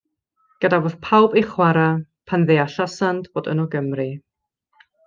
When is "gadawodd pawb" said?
0.63-1.35